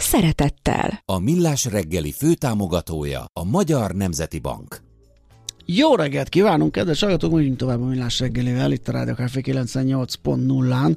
[0.00, 1.02] szeretettel.
[1.04, 4.80] A Millás reggeli főtámogatója a Magyar Nemzeti Bank.
[5.64, 7.32] Jó reggelt kívánunk, kedves hallgatók!
[7.32, 10.96] Megyünk tovább a Millás reggelivel, itt a Rádió Café 98.0-án.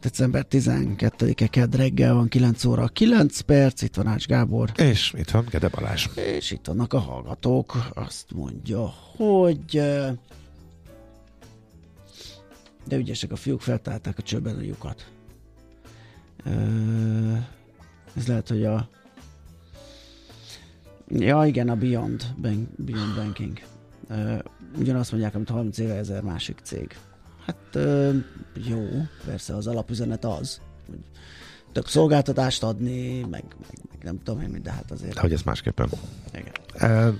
[0.00, 4.72] December 12-e kedd reggel van 9 óra 9 perc, itt van Ács Gábor.
[4.76, 6.06] És itt van Gede Balázs.
[6.14, 9.82] És itt vannak a hallgatók, azt mondja, hogy
[12.84, 15.06] de ügyesek a fiúk, feltálták a csőben a lyukat.
[18.14, 18.88] Ez lehet, hogy a
[21.18, 23.58] Ja, igen, a Beyond, Bank, Beyond Banking.
[24.78, 26.96] Ugyanazt mondják, amit 30 éve ezer másik cég.
[27.46, 27.78] Hát
[28.68, 28.88] jó,
[29.24, 30.98] persze az alapüzenet az, hogy
[31.72, 35.18] több szolgáltatást adni, meg, meg, meg nem tudom én, de hát azért...
[35.18, 35.88] Hogy ez másképpen.
[36.32, 36.52] Igen.
[36.74, 37.14] Uh,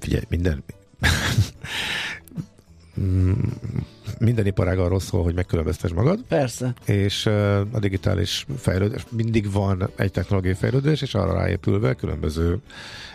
[0.00, 0.62] figyelj, minden...
[4.20, 6.20] minden iparág arról szól, hogy megkülönböztes magad.
[6.28, 6.74] Persze.
[6.84, 7.26] És
[7.70, 12.58] a digitális fejlődés, mindig van egy technológiai fejlődés, és arra ráépülve különböző,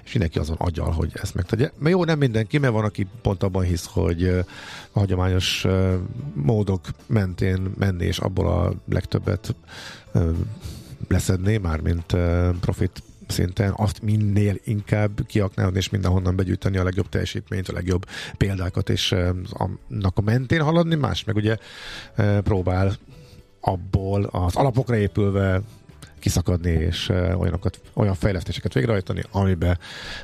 [0.04, 1.72] és mindenki azon agyal, hogy ezt megtegye.
[1.78, 4.28] Mert jó, nem mindenki, mert van, aki pont abban hisz, hogy
[4.92, 5.66] a hagyományos
[6.34, 9.56] módok mentén menni, és abból a legtöbbet
[11.08, 12.16] leszedni, mármint
[12.60, 18.06] profit szinten azt minél inkább kiaknázni és mindenhonnan begyűjteni a legjobb teljesítményt, a legjobb
[18.38, 19.16] példákat, és
[19.50, 21.58] annak a mentén haladni, más meg ugye
[22.44, 22.96] próbál
[23.60, 25.62] abból az alapokra épülve
[26.26, 29.78] kiszakadni, és olyanokat, olyan fejlesztéseket végrehajtani, amiben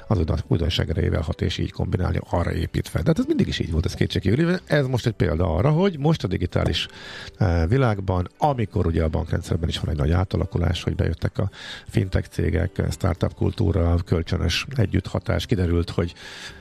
[0.07, 2.99] az újdonság erejével hat, és így kombinálni, arra építve.
[2.99, 4.59] De hát ez mindig is így volt, ez kétségkívül.
[4.65, 6.87] Ez most egy példa arra, hogy most a digitális
[7.67, 11.49] világban, amikor ugye a bankrendszerben is van egy nagy átalakulás, hogy bejöttek a
[11.87, 16.13] fintech cégek, startup kultúra, kölcsönös együtthatás, kiderült, hogy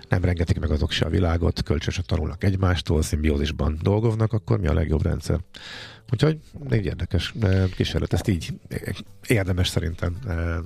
[0.08, 4.74] nem rengetik meg azok se a világot, kölcsönösen tanulnak egymástól, szimbiózisban dolgoznak, akkor mi a
[4.74, 5.38] legjobb rendszer?
[6.12, 6.38] Úgyhogy
[6.68, 7.34] egy érdekes
[7.76, 8.52] kísérlet, ezt így
[9.30, 10.16] érdemes szerintem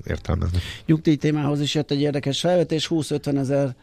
[0.06, 0.58] értelmezni.
[0.86, 3.74] Nyugdíj témához is jött egy érdekes felvetés, 20-50 ezer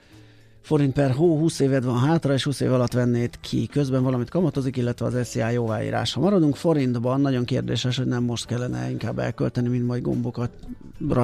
[0.61, 3.67] forint per hó, 20 éved van hátra, és 20 év alatt vennéd ki.
[3.67, 6.13] Közben valamit kamatozik, illetve az SZIA jóváírás.
[6.13, 10.51] Ha maradunk forintban, nagyon kérdéses, hogy nem most kellene inkább elkölteni, mint majd gombokat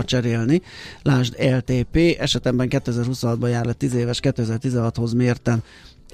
[0.04, 0.62] cserélni.
[1.02, 5.64] Lásd LTP, esetemben 2026-ban jár le 10 éves, 2016-hoz mérten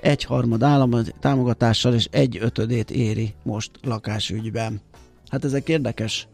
[0.01, 4.81] egy harmad állami támogatással és egy ötödét éri most lakásügyben.
[5.29, 6.27] Hát ezek érdekes,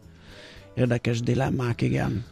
[0.80, 2.24] érdekes dilemmák, igen.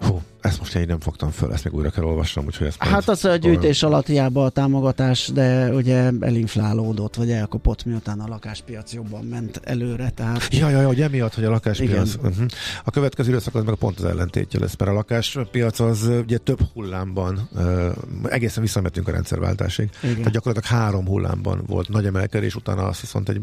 [0.00, 3.08] Hú, ezt most én nem fogtam föl, ezt még újra kell olvasnom, úgyhogy ezt Hát
[3.08, 8.92] az a gyűjtés alatt hiába a támogatás, de ugye elinflálódott, vagy elkopott, miután a lakáspiac
[8.92, 10.54] jobban ment előre, tehát...
[10.54, 12.14] Ja, ja, ja, hogy emiatt, hogy a lakáspiac...
[12.14, 12.46] Uh-huh.
[12.84, 16.60] A következő időszak az meg pont az ellentétje lesz, mert a lakáspiac az ugye több
[16.72, 17.86] hullámban, uh,
[18.28, 19.90] egészen visszamentünk a rendszerváltásig.
[20.02, 20.16] Igen.
[20.16, 23.40] Tehát gyakorlatilag három hullámban volt nagy emelkedés, utána azt viszont egy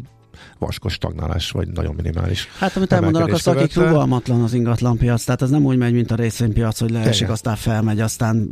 [0.57, 2.47] vaskos stagnálás, vagy nagyon minimális.
[2.57, 6.15] Hát amit elmondanak a szakik, rugalmatlan az ingatlanpiac, tehát ez nem úgy megy, mint a
[6.15, 7.31] részvénypiac, hogy leesik, Igen.
[7.31, 8.49] aztán felmegy, aztán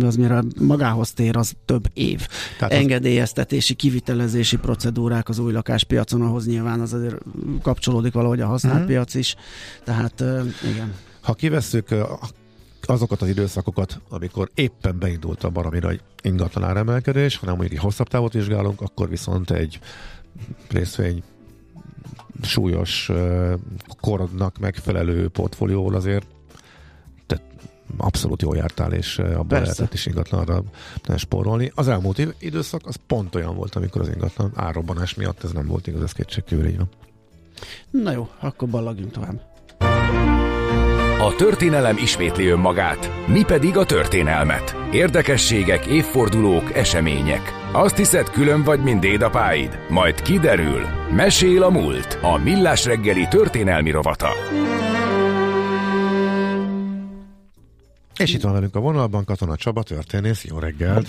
[0.00, 2.26] az mire magához tér, az több év.
[2.58, 7.16] Tehát Engedélyeztetési, kivitelezési procedúrák az új lakáspiacon, ahhoz nyilván az azért
[7.62, 8.90] kapcsolódik valahogy a használt uh-huh.
[8.90, 9.36] piac is.
[9.84, 10.20] Tehát
[10.72, 10.94] igen.
[11.20, 11.88] Ha kivesszük
[12.82, 18.08] azokat az időszakokat, amikor éppen beindult a baromira egy ingatlan áremelkedés, hanem mondjuk egy hosszabb
[18.08, 19.78] távot vizsgálunk, akkor viszont egy
[20.70, 21.22] részvény
[22.42, 23.10] súlyos
[24.00, 26.26] korodnak megfelelő portfólióval azért
[27.26, 27.44] tehát
[27.96, 30.62] abszolút jól jártál, és abban lehetett is ingatlanra
[31.16, 31.72] spórolni.
[31.74, 35.86] Az elmúlt időszak az pont olyan volt, amikor az ingatlan árrobbanás miatt ez nem volt
[35.86, 36.88] igaz, ez kétségkívül így van.
[37.90, 39.40] Na jó, akkor ballagjunk tovább.
[41.26, 44.76] A történelem ismétli önmagát, mi pedig a történelmet.
[44.92, 47.52] Érdekességek, évfordulók, események.
[47.72, 49.78] Azt hiszed, külön vagy, mint dédapáid?
[49.88, 50.80] Majd kiderül.
[51.16, 52.18] Mesél a múlt.
[52.22, 54.28] A Millás reggeli történelmi rovata.
[58.18, 60.44] És itt van velünk a vonalban Katona Csaba, történész.
[60.44, 61.08] Jó reggelt!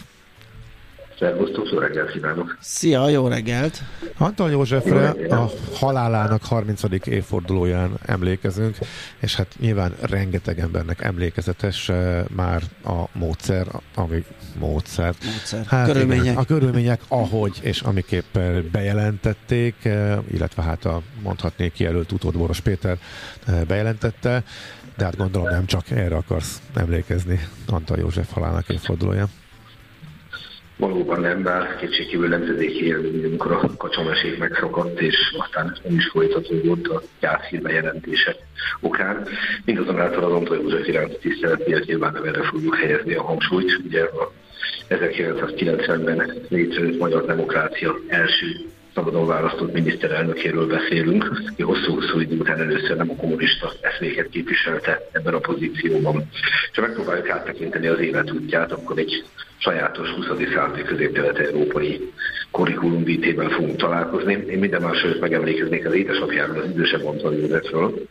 [1.20, 2.58] Szervusztok, jó reggelt kívánok!
[2.60, 3.82] Szia, jó reggelt!
[4.18, 6.84] Antal Józsefre a halálának 30.
[7.06, 8.78] évfordulóján emlékezünk,
[9.20, 14.24] és hát nyilván rengeteg embernek emlékezetes eh, már a módszer, ami
[14.60, 15.14] módszer.
[15.26, 15.66] módszer.
[15.66, 16.24] Hát körülmények.
[16.24, 22.60] Igen, a körülmények, ahogy és amiképpen bejelentették, eh, illetve hát a mondhatnék kijelölt utód Boros
[22.60, 22.98] Péter
[23.48, 24.44] eh, bejelentette,
[24.98, 29.30] de hát gondolom nem csak erre akarsz emlékezni Antal József halálának évfordulóján.
[30.78, 32.94] Valóban nem, bár kétségkívül nemzedéki
[33.38, 38.36] a kacsamesék megszakadt, és aztán nem is folytatódott a gyászhír bejelentése
[38.80, 39.28] okán.
[39.66, 43.82] Mindazonáltal az Antal József iránti tisztelet miatt nyilván nem erre fogjuk helyezni a hangsúlyt.
[43.86, 44.32] Ugye a
[44.90, 48.46] 1990-ben létrejött Magyar Demokrácia első
[48.98, 55.34] szabadon választott miniszterelnökéről beszélünk, aki hosszú-hosszú idő után először nem a kommunista eszméket képviselte ebben
[55.34, 56.30] a pozícióban.
[56.72, 59.24] És megpróbáljuk áttekinteni az életútját, akkor egy
[59.58, 60.26] sajátos 20.
[60.54, 62.12] századi közép-kelet-európai
[62.52, 64.44] kurikulum vítében fogunk találkozni.
[64.50, 68.08] Én minden másról megemlékeznék az édesapjáról, az idősebb Antal Józsefről,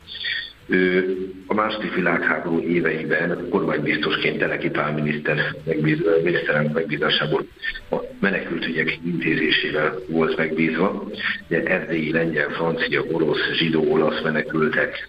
[0.69, 1.17] ő
[1.47, 7.47] a második világháború éveiben kormánybiztosként Teleki Pál miniszter megbíz, miniszterelnök megbízásából
[8.77, 11.09] menekültügyek intézésével volt megbízva.
[11.49, 15.09] Ugye erdélyi, lengyel, francia, orosz, zsidó, olasz menekültek,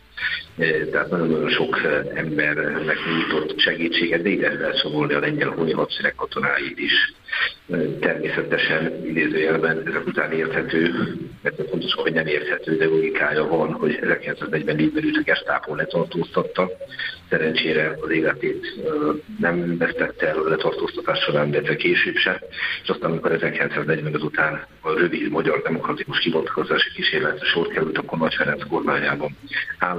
[0.92, 1.82] tehát nagyon-nagyon sok
[2.14, 7.14] embernek nyújtott segítséget, de ide lehet sorolni a lengyel honi hadsereg katonáit is
[8.00, 10.94] természetesen idézőjelben ezek után érthető,
[11.42, 16.70] mert fontos, hogy nem érthető, de logikája van, hogy 1940-ben őt a Gestapo letartóztatta.
[17.30, 18.74] Szerencsére az életét
[19.40, 22.42] nem vesztette el a letartóztatás során, de később se.
[22.84, 28.36] És aztán, amikor 1945 után a rövid magyar demokratikus kivonatkozási kísérletre sor került, akkor Nagy
[28.36, 29.38] Ferenc kormányában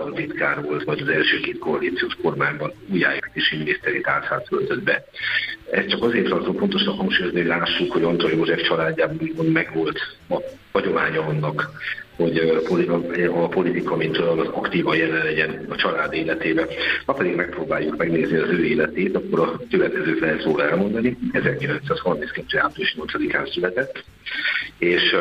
[0.09, 5.05] államtitkár volt, vagy az első két koalíciós kormányban újjáépítési miniszteri tárcát töltött be.
[5.71, 10.37] Ez csak azért tartom fontosnak hangsúlyozni, hogy lássuk, hogy Antal József családjában úgymond megvolt a
[10.73, 11.71] hagyománya annak,
[12.17, 12.39] hogy
[13.35, 16.67] a politika, mint olyan, az aktívan jelen legyen a család életében.
[17.07, 21.17] Ha pedig megpróbáljuk megnézni az ő életét, akkor a következő felszól elmondani.
[21.33, 22.59] 1932.
[22.59, 24.05] április 8-án született,
[24.79, 25.17] és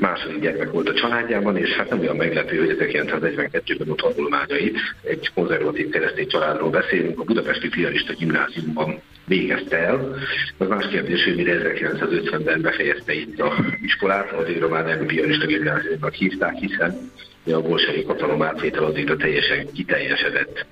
[0.00, 5.30] második gyermek volt a családjában, és hát nem olyan meglepő, hogy 1942-ben ott tanulmányait, egy
[5.34, 10.16] konzervatív keresztény családról beszélünk, a Budapesti Fialista Gimnáziumban végezte el.
[10.58, 16.14] Az más kérdés, hogy mire 1950-ben befejezte itt a iskolát, addigra már nem pianista gimnáziumnak
[16.14, 17.10] hívták, hiszen
[17.50, 20.66] a bolsevik hatalom átvétel addigra teljesen kiteljesedett.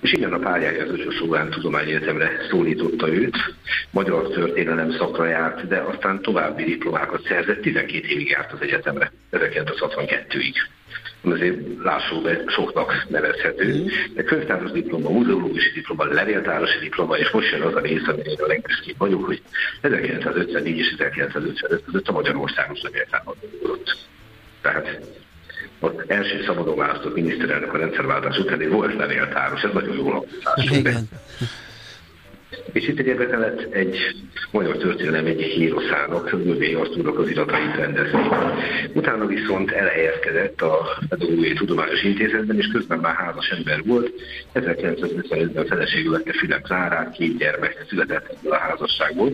[0.00, 3.36] És innen a pályája az Öcsös Tudományegyetemre szólította őt,
[3.90, 10.54] magyar történelem szakra járt, de aztán további diplomákat szerzett, 12 évig járt az egyetemre, 1962-ig
[11.32, 13.74] azért lássuk be, soknak nevezhető.
[13.74, 13.86] Mm.
[14.14, 18.46] De könyvtáros diploma, múzeológusi diploma, levéltárosi diploma, és most jön az a rész, amire a
[18.46, 19.42] legbüszkébb vagyok, hogy
[19.80, 23.96] 1954 és 1955 között a Magyarországos levéltárban dolgozott.
[24.60, 25.00] Tehát
[25.84, 30.76] az első szabadon választott miniszterelnök a rendszerváltás után volt levéltáros, ez nagyon jól hangzik.
[30.76, 31.08] Igen.
[32.72, 33.96] És itt egy lett egy
[34.50, 38.28] magyar történelem egyik híroszának, Göbély Artúrnak az iratait rendezni.
[38.92, 44.12] Utána viszont elhelyezkedett a Pedagógiai Tudományos Intézetben, és közben már házas ember volt.
[44.54, 49.30] 1955-ben feleségül vette Fülem Klárát, két gyermek született ebből a házasságból.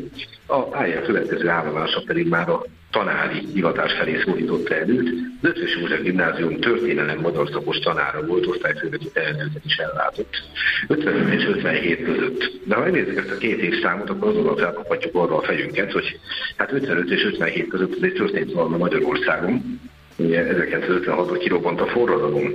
[0.47, 5.07] A pályán következő állomása pedig már a tanári hivatás felé szólította előtt.
[5.43, 10.43] Az Ötvös József Gimnázium történelem magyar szakos tanára volt, osztályfőveti tehetőket is ellátott.
[10.87, 12.53] 55 és 57 között.
[12.65, 16.19] De ha megnézzük ezt a két évszámot, akkor azonnal felkaphatjuk arra a fejünket, hogy
[16.57, 19.81] hát 55 és 57 között egy történt valami Magyarországon,
[20.17, 22.53] ugye 1956-ban kirobbant a forradalom.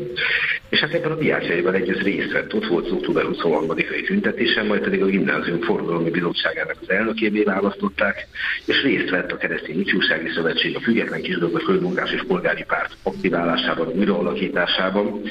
[0.70, 2.54] És hát ebben a diákjaival együtt részt vett.
[2.54, 8.28] Ott volt az október 23-ai tüntetésen, majd pedig a gimnázium forradalmi bizottságának az elnökévé választották,
[8.66, 13.88] és részt vett a Keresztény Ifjúsági Szövetség, a Független Kisdolgos Földmunkás és Polgári Párt aktiválásában,
[13.88, 15.22] újraalakításában.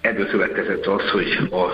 [0.00, 1.66] Ebből következett az, hogy a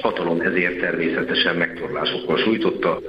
[0.00, 3.00] hatalom ezért természetesen megtorlásokkal sújtotta,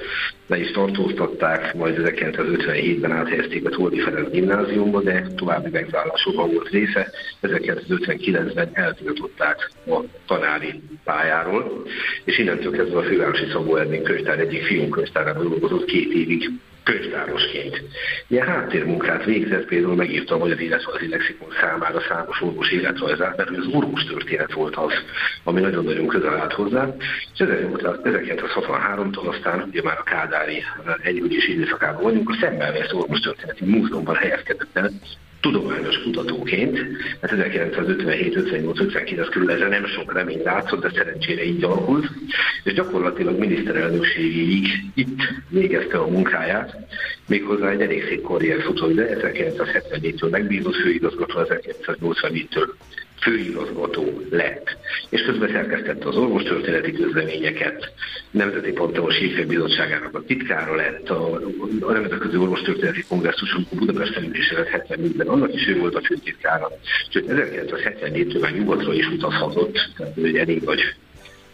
[0.47, 7.11] le is tartóztatták, majd 1957-ben áthelyezték a Toldi Ferenc gimnáziumba, de további megvállásokban volt része.
[7.41, 11.83] 1959-ben eltiltották a tanári pályáról,
[12.23, 16.49] és innentől kezdve a fővárosi Szabó Ermény könyvtár egyik fiúnkönyvtárában dolgozott két évig
[16.83, 17.81] könyvtárosként.
[18.27, 23.67] Ilyen háttérmunkát végzett, például megírta a Magyar Életrajzi Lexikon számára számos orvos életrajzát, mert az
[23.71, 24.93] orvos történet volt az,
[25.43, 26.95] ami nagyon-nagyon közel állt hozzá.
[27.33, 30.63] És 1963-tól aztán, ugye már a Kádári
[31.01, 34.91] együgyési időszakában vagyunk, a Szemmelvész orvos történeti múzeumban helyezkedett el,
[35.43, 36.79] tudományos kutatóként,
[37.21, 42.09] hát 1957, 58, 59 körül ezzel nem sok remény látszott, de szerencsére így alakult,
[42.63, 46.75] és gyakorlatilag miniszterelnökségéig itt végezte a munkáját,
[47.27, 52.67] méghozzá egy elég szép karrier futott, de 1974-től megbízott főigazgató, 1984-től
[53.23, 54.77] főigazgató lett,
[55.09, 57.91] és közben szerkesztette az orvostörténeti közleményeket,
[58.31, 59.11] Nemzeti Panteon
[59.47, 61.41] Bizottságának a titkára lett, a,
[61.79, 66.71] a Nemzetközi Orvostörténeti Kongresszuson Budapesten ülése 74-ben, annak is ő volt a főtitkára.
[67.09, 70.95] Sőt, 1974-től már nyugatra is utazhatott, tehát ő egy elég nagy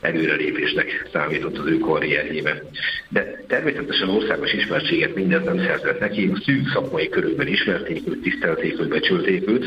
[0.02, 2.62] előrelépésnek számított az ő karrierjében.
[3.10, 8.88] De természetesen országos ismertséget mindez nem szerzett neki, szűk szakmai körülben ismerték őt, tisztelték őt,
[8.88, 9.66] becsülték őt,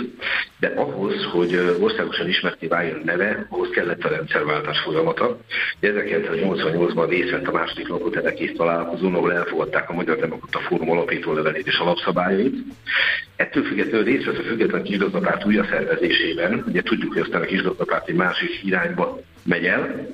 [0.60, 5.40] de ahhoz, hogy országosan ismerté váljon neve, ahhoz kellett a rendszerváltás folyamata.
[5.82, 11.66] 1988-ban részt vett a második lakótelekész találkozón, ahol elfogadták a Magyar Demokrata Fórum alapító levelét
[11.66, 12.56] és alapszabályait.
[13.36, 18.14] Ettől függetlenül részt vett a független kisgazdapárt újraszervezésében, ugye tudjuk, hogy aztán a kisgazdapárt egy
[18.14, 20.06] másik irányba megy el,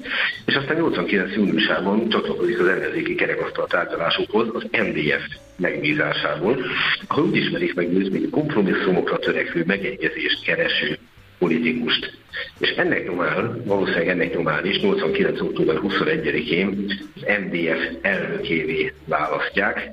[0.46, 1.34] és aztán 89.
[1.34, 5.22] júniusában csatlakozik az ellenzéki kerekasztal tárgyalásokhoz az MDF
[5.56, 6.64] megbízásából,
[7.06, 10.98] ahol úgy ismerik meg őt, mint kompromisszumokra törekvő, megegyezést kereső
[11.38, 12.18] politikust.
[12.58, 15.40] És ennek nyomán, valószínűleg ennek nyomán is 89.
[15.40, 19.90] október 21-én az MDF elnökévé választják,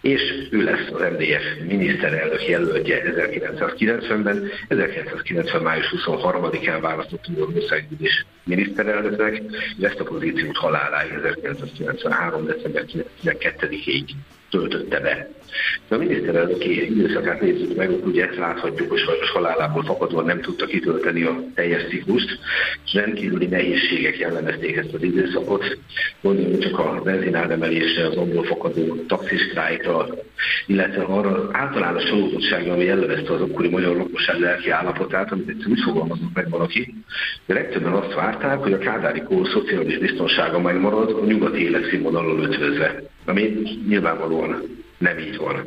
[0.00, 5.62] és ő lesz az MDF miniszterelnök jelöltje 1990-ben, 1990.
[5.62, 9.42] május 23-án választott Magyarországgyűlés miniszterelnöknek,
[9.78, 12.44] és ezt a pozíciót haláláig 1993.
[12.44, 12.84] december
[13.24, 14.04] 12-ig
[14.50, 15.28] töltötte be.
[15.88, 21.22] De a miniszterelnöki időszakát nézzük meg, ugye láthatjuk, hogy sajnos halálából fakadva nem tudta kitölteni
[21.22, 22.38] a teljes ciklust,
[22.92, 25.78] rendkívüli nehézségek jellemezték ezt az időszakot.
[26.20, 30.06] Gondoljunk csak a benzináremelésre, az abból fakadó taxisztrájkra,
[30.66, 35.82] illetve arra általános csalódottságra, ami jellemezte az akkori magyar lakosság lelki állapotát, amit egyszerűen úgy
[35.84, 36.94] fogalmazott meg valaki.
[37.46, 43.02] De legtöbben azt várták, hogy a kádári kór szociális biztonsága megmarad a nyugati életszínvonalon ötvözve,
[43.30, 45.64] ami nyilvánvalóan nem így van.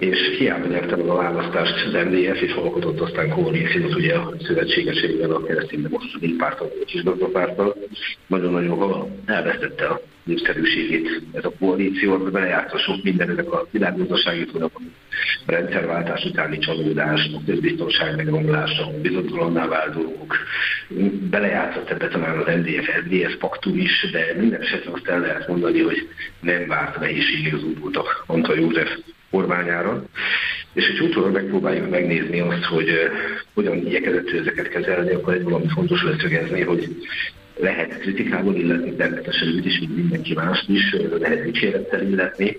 [0.00, 5.30] És hiába nyerte meg a választást az MDF, és alkotott aztán koalíciót ugye a szövetségeségben
[5.30, 7.02] a keresztény demokratikus pártal, és
[7.32, 7.76] pártal,
[8.26, 14.80] nagyon-nagyon elvesztette a népszerűségét ez a koalíció, amiben belejátsza sok minden ezek a világgazdasági folyamat,
[15.46, 20.36] a rendszerváltás utáni csalódás, a közbiztonság megromulása, a bizonytalanná változók.
[21.30, 25.80] Belejátszott ebbe talán az NDF, SZDSZ paktum is, de minden esetben azt el lehet mondani,
[25.80, 26.08] hogy
[26.40, 28.24] nem várt nehézségek az útultak.
[28.26, 28.98] Antal József
[29.30, 30.04] kormányára.
[30.72, 32.90] És hogy utólag megpróbáljuk megnézni azt, hogy
[33.54, 36.88] hogyan igyekezett ezeket kezelni, akkor egy valami fontos leszögezni, hogy
[37.60, 42.56] lehet kritikával illetni, természetesen őt is, mint mindenki mást is, lehet dicsérettel illetni.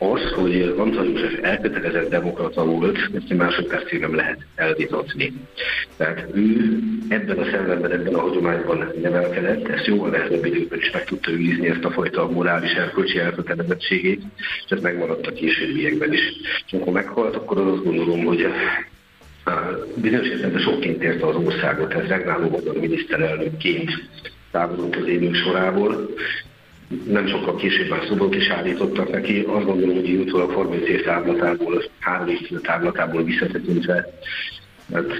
[0.00, 5.32] Az, hogy Antal József elkötelezett demokrata volt, ezt egy másodpercig nem lehet elvitatni.
[5.96, 6.78] Tehát ő
[7.08, 11.68] ebben a szellemben, ebben a hagyományban nevelkedett, ezt jóval nehezebb időkben is meg tudta őrizni
[11.68, 14.22] ezt a fajta morális erkölcsi elkötelezettségét,
[14.64, 16.20] és ez megmaradt a későbbiekben is.
[16.66, 18.46] És amikor meghalt, akkor azt gondolom, hogy
[19.94, 23.90] bizonyos értelemben sokként érte az országot, ez regnáló magyar miniszterelnökként
[24.50, 26.08] távolult az évünk sorából.
[27.06, 29.40] Nem sokkal később már szobok is állítottak neki.
[29.40, 34.18] Azt gondolom, hogy utólag 30 év táblatából, három év táblatából visszatekintve,
[34.86, 35.14] mert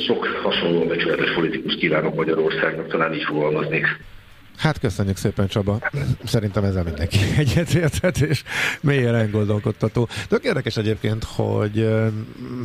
[0.00, 3.86] sok hasonló becsületes politikus kívánok Magyarországnak, talán így fogalmaznék.
[4.56, 5.78] Hát köszönjük szépen Csaba.
[6.24, 8.42] Szerintem ezzel mindenki egyetérthet, és
[8.80, 10.08] mélyen elgondolkodtató.
[10.28, 11.88] Tök érdekes egyébként, hogy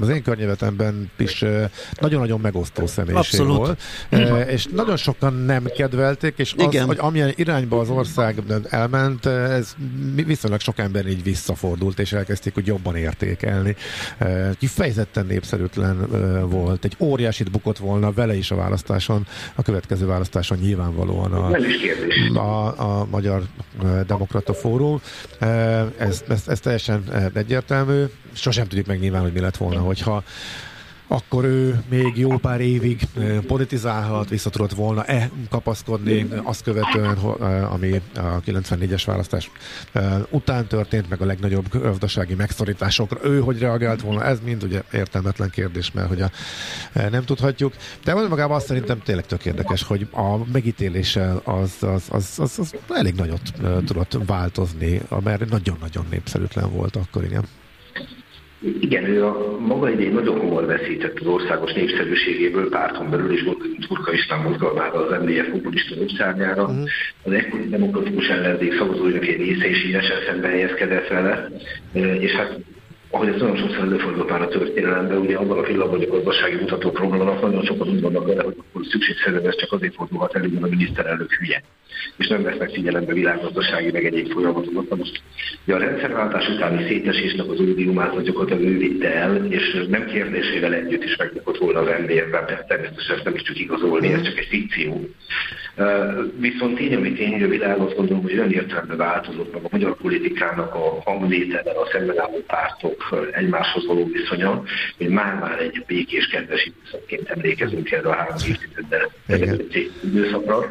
[0.02, 1.44] az én környevetemben is
[2.00, 3.58] nagyon-nagyon megosztó személyiség Abszolút.
[4.10, 6.86] volt, és nagyon sokan nem kedvelték, és az, Igen.
[6.86, 9.76] hogy amilyen irányba az ország elment, ez
[10.26, 13.76] viszonylag sok ember így visszafordult, és elkezdték hogy jobban értékelni.
[14.60, 16.08] Kifejezetten népszerűtlen
[16.50, 16.86] volt.
[16.86, 21.50] Egy óriásit bukott volna vele is a választáson, a következő választáson nyilvánvalóan a
[22.34, 23.44] a, a Magyar
[24.08, 25.02] Demokrata Fórum.
[25.98, 28.04] Ez, ez, ez teljesen egyértelmű.
[28.34, 30.24] Sosem tudjuk meg nyilván, hogy mi lett volna, hogyha
[31.12, 33.08] akkor ő még jó pár évig
[33.48, 37.18] politizálhat, vissza tudott volna-e kapaszkodni azt követően,
[37.64, 39.52] ami a 94-es választás
[40.30, 43.20] után történt, meg a legnagyobb gazdasági megszorításokra.
[43.24, 46.32] Ő hogy reagált volna, ez mind ugye értelmetlen kérdés, mert hogy a,
[46.94, 47.74] nem tudhatjuk.
[48.04, 52.74] De magában azt szerintem tényleg tök érdekes, hogy a megítéléssel az, az, az, az, az
[52.90, 53.42] elég nagyot
[53.86, 57.46] tudott változni, mert nagyon-nagyon népszerűtlen volt akkor, igen.
[58.62, 63.86] Igen, ő a maga idején nagyon hamar veszített az országos népszerűségéből, párton belül is gondoljunk
[63.88, 66.64] Turka István mozgalmára, az MDF populista népszárnyára.
[66.64, 66.88] Uh-huh.
[67.24, 71.50] Az ekkori demokratikus ellenzék szavazóinak egy része is íresen szembe helyezkedett vele,
[72.20, 72.60] és hát
[73.12, 76.56] ahogy ez nagyon sokszor előfordul már a történelemben, ugye abban a pillanatban, hogy a gazdasági
[76.56, 80.64] mutató problémának nagyon sokan úgy vannak vele, hogy szükségszerűen ez csak azért fordulhat elő, mert
[80.64, 81.64] a miniszterelnök hülye
[82.18, 84.90] és nem vesznek figyelembe világgazdasági meg egyéb folyamatokat.
[84.90, 85.22] Na most
[85.66, 90.74] ugye a rendszerváltás utáni szétesésnek az ódiumát az gyakorlatilag ő vitte el, és nem kérdésével
[90.74, 94.48] együtt is megbukott volna az MDF-ben, természetesen ezt nem is csak igazolni, ez csak egy
[94.50, 95.10] fikció.
[96.40, 99.68] Viszont tény, ami tény, hogy a világ azt gondolom, hogy olyan értelemben változott meg a
[99.72, 104.64] magyar politikának a hangvétele, a szemben álló pártok egymáshoz való viszonya,
[104.98, 108.38] hogy már-már egy békés, kedves időszakként emlékezünk erre a három
[110.04, 110.68] időszakra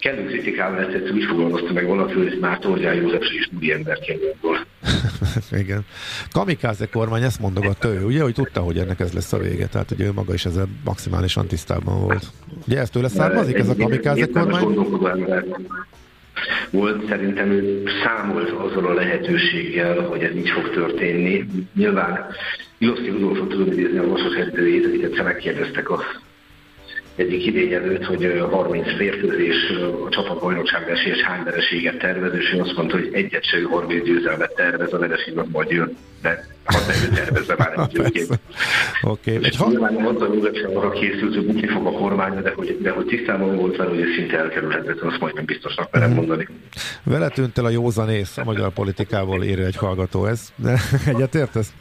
[0.00, 4.20] kellő kritikával ezt egyszer úgy fogalmazta meg valaki, hogy már Tordján József is úri emberként
[4.20, 4.66] gondol.
[5.62, 5.84] Igen.
[6.32, 9.88] Kamikáze kormány ezt mondogatta ő, ugye, hogy tudta, hogy ennek ez lesz a vége, tehát
[9.88, 12.26] hogy ő maga is ezzel maximálisan tisztában volt.
[12.66, 14.64] Ugye ez tőle származik, ez a kamikáze kormány?
[16.70, 21.46] volt, szerintem ő számolt azzal a lehetőséggel, hogy ez így fog történni.
[21.74, 22.26] Nyilván
[22.78, 26.02] Iloszki Rudolfot tudom idézni a Vasas edzőjét, akit egyszer megkérdeztek a
[27.16, 29.56] egyik idény előtt, hogy 30 férkőzés
[30.06, 34.54] a csapatbajnokság esélyes hány vereséget tervez, és ő azt mondta, hogy egyet se 30 győzelmet
[34.54, 38.28] tervez, a vereség az majd jön, de ha nem tervezve már egyébként.
[39.02, 39.36] Oké.
[39.36, 39.48] Okay.
[39.48, 39.68] És ha...
[39.68, 43.06] nyilván mondta, hogy sem arra készült, hogy bukni fog a kormány, de hogy, de hogy
[43.06, 46.18] tisztában volt vele, hogy ez szinte elkerülhetetlen, azt majdnem biztosnak merem mhm.
[46.18, 46.48] mondani.
[47.02, 50.52] Vele tűnt el a józanész a magyar politikából, írja egy hallgató ez.
[50.56, 50.80] De
[51.12, 51.72] egyetértesz?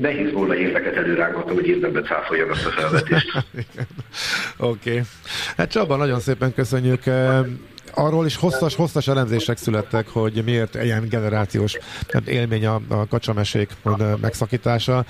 [0.00, 3.32] Nehéz volna éveket előrágoltam, hogy érdemben cáfoljam ezt a felvetést.
[4.56, 4.90] Oké.
[4.90, 5.02] Okay.
[5.56, 7.02] Hát Csaba, nagyon szépen köszönjük
[7.94, 11.78] arról is hosszas, hosszas elemzések születtek, hogy miért ilyen generációs
[12.26, 13.70] élmény a, a kacsamesék
[14.20, 15.04] megszakítása.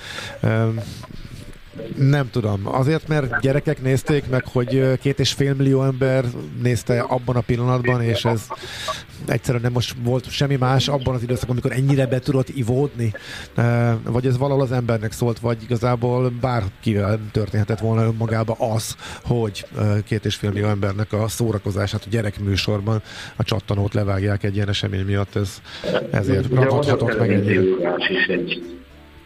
[1.97, 2.67] Nem tudom.
[2.67, 6.25] Azért, mert gyerekek nézték meg, hogy két és fél millió ember
[6.61, 8.47] nézte abban a pillanatban, és ez
[9.27, 13.11] egyszerűen nem most volt semmi más abban az időszakban, amikor ennyire be tudott ivódni,
[14.03, 19.65] vagy ez valahol az embernek szólt, vagy igazából bárkivel történhetett volna önmagába az, hogy
[20.05, 23.01] két és fél millió embernek a szórakozását a gyerekműsorban
[23.35, 25.61] a csattanót levágják egy ilyen esemény miatt, ez
[26.11, 27.73] ezért ragadhatott meg egy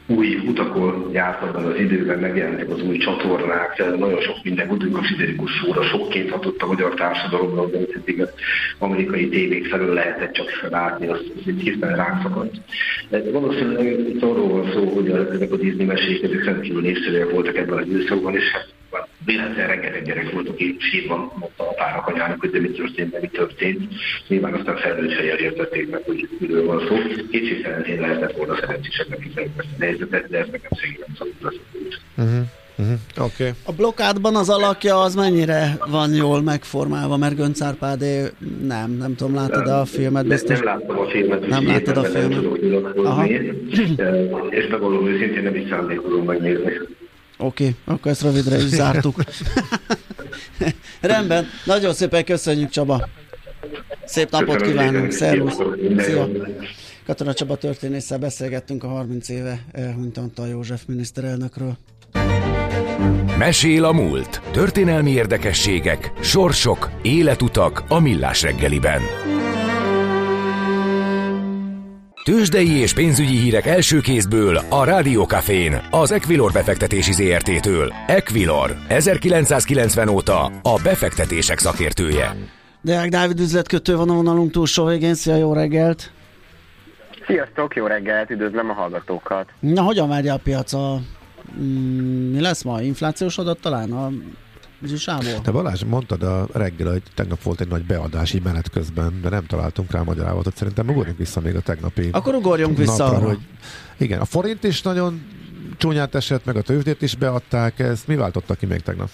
[0.07, 5.51] új utakon járt abban az időben, megjelentek az új csatornák, nagyon sok minden, a Friderikus
[5.63, 8.29] szóra, sokként hatott a magyar társadalomra, de eddig az
[8.77, 12.55] amerikai tévék felől lehetett csak látni, az, az egy hirtelen ránk szakadt.
[13.09, 17.57] De valószínűleg itt arról van szó, hogy ezek a Disney mesék, ezek rendkívül népszerűek voltak
[17.57, 18.76] ebben az időszakban, és hát
[19.25, 23.27] véletlenül rengeteg gyerek volt, aki sírva mondta apának, anyának, hogy de mi történt, de mi
[23.27, 23.93] történt.
[24.27, 26.95] Nyilván aztán felnőtt fejjel értették meg, hogy miről van szó.
[27.31, 31.55] Kétségtelen én lehetett volna szerencsésebbnek kifejteni ezt a helyzetet, de ez nekem nem szabad
[32.17, 32.45] Uh-huh.
[32.79, 32.97] Uh-huh.
[33.17, 33.51] Okay.
[33.65, 38.23] A blokkádban az alakja az mennyire van jól megformálva, mert Gönc Árpádé
[38.67, 40.59] nem, nem tudom, látod a filmet biztos?
[40.59, 42.43] Nem, nem láttam a filmet, nem látod a filmet.
[44.49, 46.71] És megmondom őszintén nem is szándékozom megnézni.
[47.37, 49.23] Oké, okay, akkor ezt rövidre is zártuk.
[51.01, 53.09] Rendben, nagyon szépen köszönjük Csaba.
[54.05, 55.57] Szép napot kívánunk, szervusz.
[55.97, 56.27] Szia.
[57.05, 61.77] Katona Csaba történésszel beszélgettünk a 30 éve elhunyt Antal József miniszterelnökről.
[63.37, 64.41] Mesél a múlt.
[64.51, 69.01] Történelmi érdekességek, sorsok, életutak a millás reggeliben.
[72.27, 77.93] Tőzsdei és pénzügyi hírek első kézből a Rádiókafén, az Equilor befektetési ZRT-től.
[78.07, 82.35] Equilor, 1990 óta a befektetések szakértője.
[82.81, 85.13] Deák Dávid üzletkötő van a vonalunk túlsó végén.
[85.13, 86.11] Szia, jó reggelt!
[87.25, 89.49] Sziasztok, jó reggelt, üdvözlöm a hallgatókat!
[89.59, 90.99] Na, hogyan várja a piac a...
[91.59, 92.81] Mm, mi lesz ma?
[92.81, 93.91] Inflációs adat talán?
[93.91, 94.11] A
[94.85, 95.41] Zsisából.
[95.41, 99.45] Te Balázs, mondtad a reggel, hogy tegnap volt egy nagy beadási menet közben, de nem
[99.45, 100.55] találtunk rá magyarávatot.
[100.55, 103.27] Szerintem ugorjunk vissza még a tegnapi Akkor ugorjunk vissza napra.
[103.27, 103.39] Hogy
[103.97, 105.25] igen, a forint is nagyon
[105.77, 107.79] csúnyát esett, meg a tőzsdét is beadták.
[107.79, 109.09] Ezt mi váltotta ki még tegnap?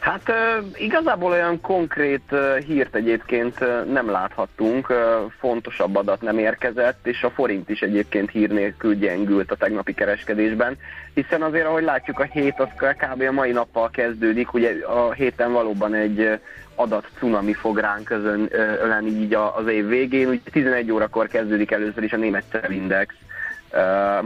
[0.00, 0.32] Hát
[0.74, 2.34] igazából olyan konkrét
[2.66, 3.58] hírt egyébként
[3.92, 4.92] nem láthattunk,
[5.38, 10.76] fontosabb adat nem érkezett, és a forint is egyébként hír nélkül gyengült a tegnapi kereskedésben,
[11.14, 13.22] hiszen azért, ahogy látjuk, a hét az kb.
[13.22, 16.40] a mai nappal kezdődik, ugye a héten valóban egy
[16.74, 18.48] adat cunami fog ránk közön
[18.82, 23.14] öleni így az év végén, ugye 11 órakor kezdődik először is a német index,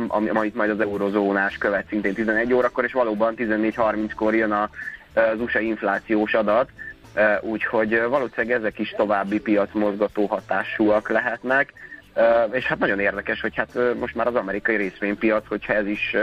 [0.07, 4.71] ami, amit majd az eurozónás követ szintén 11 órakor, és valóban 14.30-kor jön a
[5.15, 6.69] az USA inflációs adat,
[7.41, 11.73] úgyhogy valószínűleg ezek is további piacmozgató hatásúak lehetnek.
[12.53, 16.17] és hát nagyon érdekes, hogy hát most már az amerikai részvénypiac, hogyha ez is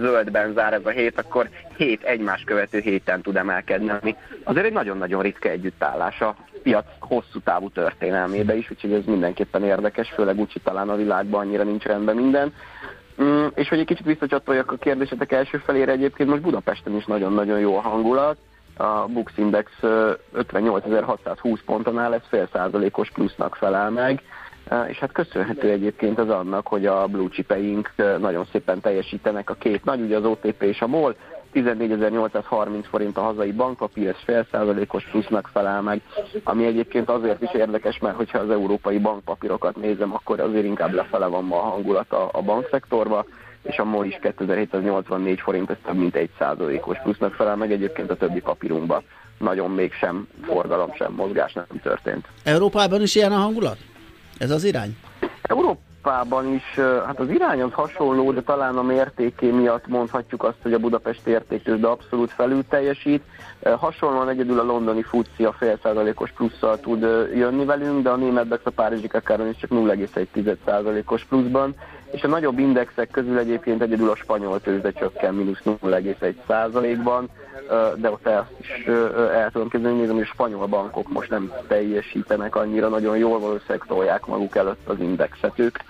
[0.00, 4.72] zöldben zár ez a hét, akkor hét egymás követő héten tud emelkedni, ami azért egy
[4.72, 10.52] nagyon-nagyon ritka együttállás a piac hosszú távú történelmébe is, úgyhogy ez mindenképpen érdekes, főleg úgy,
[10.52, 12.52] hogy talán a világban annyira nincs rendben minden.
[13.22, 17.58] Mm, és hogy egy kicsit visszacsatoljak a kérdésetek első felére, egyébként most Budapesten is nagyon-nagyon
[17.58, 18.36] jó a hangulat.
[18.76, 24.22] A Bux Index 58.620 ponton áll, ez fél százalékos plusznak felel meg
[24.88, 29.84] és hát köszönhető egyébként az annak, hogy a blue chipeink nagyon szépen teljesítenek a két
[29.84, 31.16] nagy, ugye az OTP és a MOL,
[31.56, 36.00] 14.830 forint a hazai bankpapír, ez fél százalékos plusznak felel meg,
[36.44, 41.26] ami egyébként azért is érdekes, mert hogyha az európai bankpapírokat nézem, akkor azért inkább lefele
[41.26, 43.24] van ma a hangulat a, a bankszektorba,
[43.62, 48.10] és a MOL is 2784 forint, ez több mint egy százalékos plusznak felel meg egyébként
[48.10, 49.02] a többi papírunkban.
[49.38, 52.26] Nagyon mégsem forgalom, sem mozgás nem történt.
[52.44, 53.78] Európában is ilyen a hangulat?
[54.38, 54.96] Ez az irány?
[56.06, 56.74] Európában is,
[57.06, 61.30] hát az irány az hasonló, de talán a mértéké miatt mondhatjuk azt, hogy a Budapesti
[61.30, 63.22] értéktőzsde abszolút felül teljesít.
[63.78, 67.00] Hasonlóan egyedül a londoni futci a fél százalékos plusszal tud
[67.34, 71.74] jönni velünk, de a német a Párizsi Kakáron is csak 0,1 százalékos pluszban,
[72.10, 77.28] és a nagyobb indexek közül egyébként egyedül a spanyol tőzsde csökken mínusz 0,1 százalékban
[77.96, 78.84] de ott el, is
[79.34, 83.84] el tudom képzelni, nézem, hogy a spanyol bankok most nem teljesítenek annyira nagyon jól, valószínűleg
[83.86, 85.84] tolják maguk előtt az indexetők,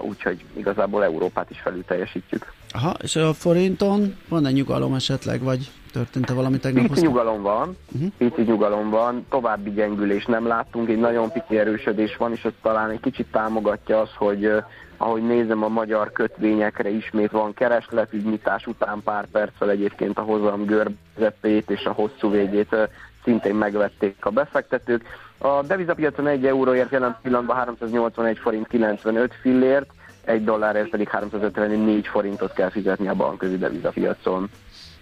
[0.00, 2.52] úgyhogy igazából Európát is felül teljesítjük.
[2.72, 6.86] Aha, és a forinton van-e nyugalom esetleg, vagy történt-e valami tegnap?
[6.86, 8.10] Pici nyugalom van, uh-huh.
[8.18, 12.90] pici nyugalom van, további gyengülés nem láttunk, egy nagyon pici erősödés van, és ez talán
[12.90, 14.50] egy kicsit támogatja az, hogy
[14.96, 21.70] ahogy nézem a magyar kötvényekre ismét van keresletügynyitás után pár perccel egyébként a hozam görbzepét
[21.70, 22.76] és a hosszú végét
[23.24, 25.02] szintén megvették a befektetők.
[25.38, 29.90] A devizapiacon 1 euróért jelen pillanatban 381 forint 95 fillért,
[30.24, 34.50] egy dollárért pedig 354 forintot kell fizetni a bankközi devizapiacon.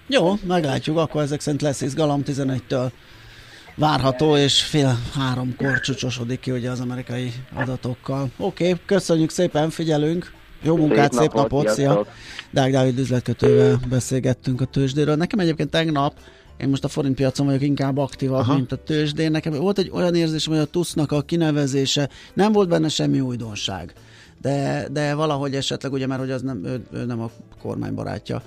[0.07, 2.90] Jó, meglátjuk, akkor ezek szerint lesz izgalom 11-től
[3.74, 8.30] várható, és fél háromkor csúcsosodik ki ugye az amerikai adatokkal.
[8.38, 10.32] Oké, okay, köszönjük szépen, figyelünk!
[10.62, 12.06] Jó munkát, szép, szép napot, szia!
[12.50, 15.16] Dák Dávid üzletkötővel beszélgettünk a tőzsdéről.
[15.16, 16.14] Nekem egyébként tegnap
[16.56, 18.54] én most a forint piacon vagyok inkább aktívabb, Aha.
[18.54, 19.30] mint a tőzsdén.
[19.30, 23.92] Nekem volt egy olyan érzésem, hogy a TUSZ-nak a kinevezése nem volt benne semmi újdonság.
[24.40, 27.30] De, de valahogy esetleg, ugye, mert hogy az nem, ő, ő nem a
[27.62, 28.42] kormány barátja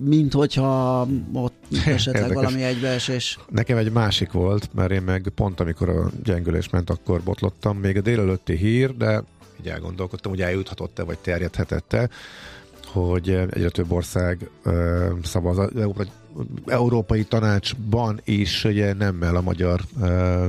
[0.00, 1.54] mint hogyha ott
[1.86, 2.44] esetleg Érdekes.
[2.44, 3.38] valami egybeesés.
[3.48, 7.78] Nekem egy másik volt, mert én meg pont amikor a gyengülés ment, akkor botlottam.
[7.78, 9.22] Még a délelőtti hír, de
[9.60, 12.08] így elgondolkodtam, hogy eljuthatott-e, vagy terjedhetett-e,
[12.86, 14.50] hogy egyre több ország
[15.22, 15.70] szavaz az
[16.66, 20.48] Európai, Tanácsban is ugye nemmel a magyar uh,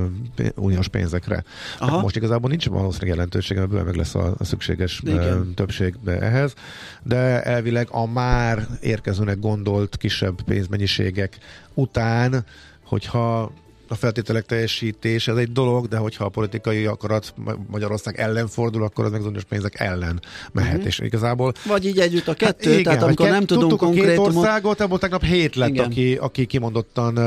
[0.54, 1.44] uniós pénzekre.
[1.80, 5.94] Hát most igazából nincs valószínűleg jelentősége, mert bőven meg lesz a, a szükséges uh, többség
[6.06, 6.54] ehhez,
[7.02, 11.38] de elvileg a már érkezőnek gondolt kisebb pénzmennyiségek
[11.74, 12.44] után,
[12.84, 13.52] hogyha
[13.88, 17.34] a feltételek teljesítés, ez egy dolog, de hogyha a politikai akarat
[17.70, 20.20] Magyarország ellen fordul, akkor az meg az pénzek ellen
[20.52, 20.86] mehet, uh-huh.
[20.86, 21.52] és igazából...
[21.66, 24.26] Vagy így együtt a kettő, hát, igen, tehát amikor nem tudunk konkrétumot...
[24.26, 27.18] a két országot, ebből tegnap hét lett, aki, aki kimondottan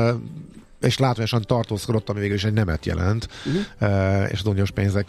[0.80, 4.30] és látványosan tartózkodott, ami végül is egy nemet jelent, uh-huh.
[4.30, 5.08] és az uniós pénzek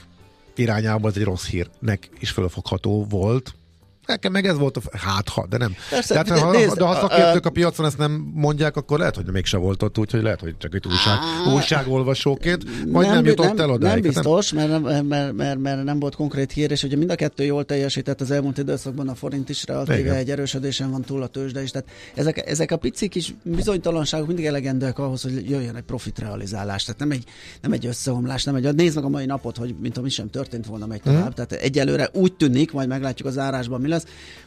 [0.55, 3.53] irányából ez egy rossz hírnek is fölfogható volt,
[4.09, 4.81] Nekem meg ez volt a...
[4.97, 5.75] Hát, ha, de nem.
[5.89, 9.15] Persze, Tehát, de, ha, nézd, de ha szakértők a piacon ezt nem mondják, akkor lehet,
[9.15, 11.17] hogy mégse volt ott, úgyhogy lehet, hogy csak egy újság,
[11.53, 13.87] újságolvasóként, majd nem, nem jutott nem, el oda.
[13.87, 17.15] Nem biztos, mert nem, mert, mert, mert, nem volt konkrét hír, és ugye mind a
[17.15, 21.27] kettő jól teljesített az elmúlt időszakban, a forint is relatíve egy erősödésen van túl a
[21.27, 21.71] tőzsde is.
[21.71, 26.83] Tehát ezek, ezek a pici kis bizonytalanságok mindig elegendőek ahhoz, hogy jöjjön egy profit realizálás.
[26.83, 27.23] Tehát nem egy,
[27.61, 30.65] nem egy összeomlás, nem egy, nézd meg a mai napot, hogy mint ami sem történt
[30.65, 31.29] volna megy tovább.
[31.29, 31.33] Mm.
[31.33, 33.98] Tehát egyelőre úgy tűnik, majd meglátjuk az árásban mi lesz,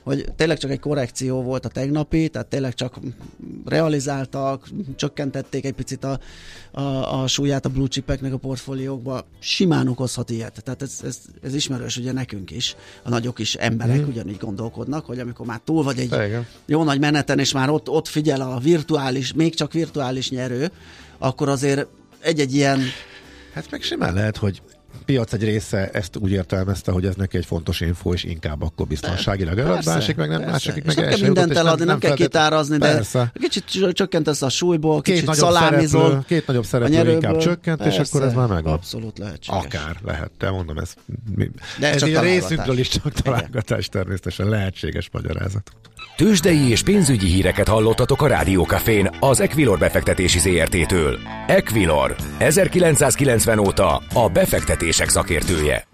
[0.03, 2.99] hogy tényleg csak egy korrekció volt a tegnapi, tehát tényleg csak
[3.65, 6.21] realizáltak, csökkentették egy picit a,
[6.71, 10.62] a, a súlyát a blue chipeknek a portfóliókba, simán okozhat ilyet.
[10.65, 14.09] Tehát ez, ez, ez ismerős ugye nekünk is, a nagyok is emberek mm.
[14.09, 16.47] ugyanígy gondolkodnak, hogy amikor már túl vagy egy Igen.
[16.67, 20.71] jó nagy meneten, és már ott, ott figyel a virtuális, még csak virtuális nyerő,
[21.19, 21.87] akkor azért
[22.21, 22.81] egy-egy ilyen
[23.55, 24.62] Hát meg simán lehet, hogy
[25.05, 28.87] piac egy része ezt úgy értelmezte, hogy ez neki egy fontos info, és inkább akkor
[28.87, 30.53] biztonságilag előtt, másik meg nem, persze.
[30.53, 33.33] másik meg nem kell mindent eladni, nem, nem kell kitárazni, de persze.
[33.41, 36.01] kicsit csökkentesz a súlyból, két kicsit szalámizol.
[36.01, 38.01] Szereplő, két nagyobb szereplő inkább csökkent, persze.
[38.01, 38.67] és akkor ez már meg.
[38.67, 39.65] Abszolút lehetséges.
[39.65, 40.95] Akár lehet, te mondom, ez,
[41.79, 45.73] de ez csak a részünkről is csak találgatás természetesen lehetséges magyarázat.
[46.17, 51.19] Tőzsdei és pénzügyi híreket hallottatok a Rádiókafén az Equilor befektetési ZRT-től.
[51.47, 55.87] Equilor, 1990 óta a befektetések szakértője.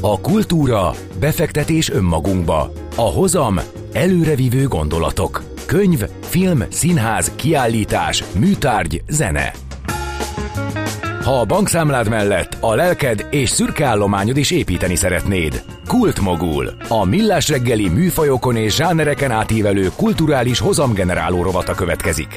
[0.00, 2.72] A kultúra, befektetés önmagunkba.
[2.96, 3.60] A hozam,
[3.92, 5.42] előrevívő gondolatok.
[5.66, 9.65] Könyv, film, színház, kiállítás, műtárgy, zene.
[11.26, 15.64] Ha a bankszámlád mellett a lelked és szürke állományod is építeni szeretnéd.
[15.86, 16.76] Kultmogul.
[16.88, 22.36] A millás reggeli műfajokon és zsánereken átívelő kulturális hozamgeneráló rovata következik.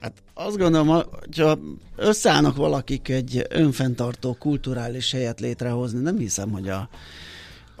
[0.00, 1.58] Hát azt gondolom, hogyha
[1.96, 6.88] összeállnak valakik egy önfenntartó kulturális helyet létrehozni, nem hiszem, hogy a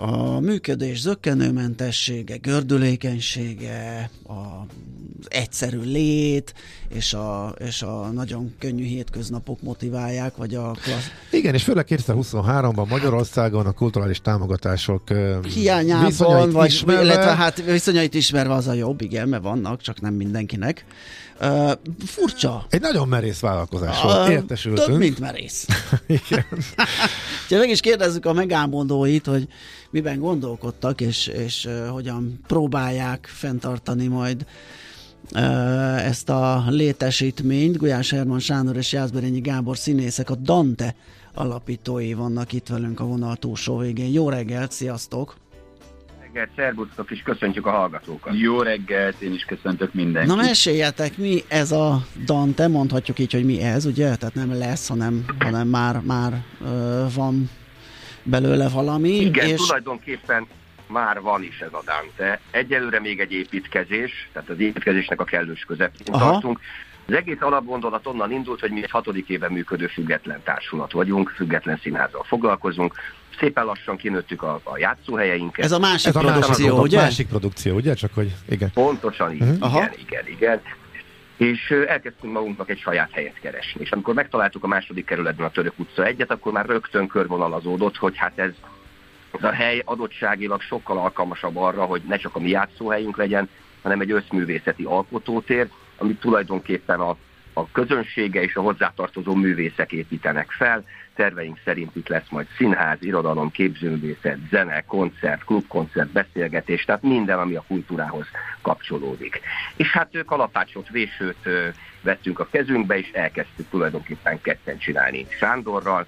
[0.02, 6.54] a működés zöggenőmentessége, gördülékenysége, az egyszerű lét,
[6.88, 11.10] és a, és a nagyon könnyű hétköznapok motiválják, vagy a klassz...
[11.30, 15.02] Igen, és főleg 2023-ban Magyarországon a kulturális támogatások
[15.54, 17.02] hiányában, vagy ismerve.
[17.02, 20.84] illetve hát viszonyait ismerve az a jobb, igen, mert vannak, csak nem mindenkinek.
[21.40, 21.72] Uh,
[22.06, 22.66] furcsa.
[22.68, 24.86] Egy nagyon merész vállalkozás volt, uh, értesültünk.
[24.86, 25.66] Több, mint merész.
[26.06, 26.46] Igen.
[27.60, 29.48] meg is kérdezzük a megámondóit, hogy
[29.92, 34.46] miben gondolkodtak, és, és hogyan próbálják fenntartani majd
[35.96, 37.76] ezt a létesítményt.
[37.76, 40.94] Gulyás Herman Sándor és Jászberényi Gábor színészek, a Dante
[41.34, 44.12] alapítói vannak itt velünk a vonal túlsó végén.
[44.12, 45.36] Jó reggelt, sziasztok!
[46.32, 48.38] reggelt, szervusztok, és köszöntjük a hallgatókat.
[48.38, 50.34] Jó reggelt, én is köszöntök mindenkit.
[50.34, 54.16] Na meséljetek, mi ez a Dante, mondhatjuk így, hogy mi ez, ugye?
[54.16, 57.50] Tehát nem lesz, hanem, hanem már, már ö, van
[58.22, 59.10] belőle valami.
[59.10, 59.60] Igen, és...
[59.66, 60.46] tulajdonképpen
[60.86, 62.40] már van is ez a Dante.
[62.50, 66.30] Egyelőre még egy építkezés, tehát az építkezésnek a kellős közepén Aha.
[66.30, 66.60] tartunk.
[67.06, 71.78] Az egész alapgondolat onnan indult, hogy mi egy hatodik éve működő független társulat vagyunk, független
[71.82, 72.94] színházzal foglalkozunk,
[73.38, 75.64] szépen lassan kinőttük a, a játszóhelyeinket.
[75.64, 76.96] Ez a másik Ez a produkció, másik, ugye?
[77.00, 77.94] Másik produkció, ugye?
[77.94, 78.70] Csak hogy igen.
[78.74, 79.56] Pontosan így, uh-huh.
[79.56, 79.90] igen, Aha.
[80.06, 80.60] igen, igen.
[81.42, 83.80] És elkezdtünk magunknak egy saját helyet keresni.
[83.80, 88.16] És amikor megtaláltuk a második kerületben a Török utca egyet, akkor már rögtön körvonalazódott, hogy
[88.16, 88.50] hát ez,
[89.32, 93.48] ez a hely adottságilag sokkal alkalmasabb arra, hogy ne csak a mi játszóhelyünk legyen,
[93.82, 97.16] hanem egy összművészeti alkotótér, amit tulajdonképpen a,
[97.52, 103.50] a közönsége és a hozzátartozó művészek építenek fel, terveink szerint itt lesz majd színház, irodalom,
[103.50, 108.26] képzőművészet, zene, koncert, klubkoncert, beszélgetés, tehát minden, ami a kultúrához
[108.60, 109.40] kapcsolódik.
[109.76, 111.48] És hát kalapácsot, vésőt
[112.00, 116.06] vettünk a kezünkbe, és elkezdtük tulajdonképpen ketten csinálni Sándorral,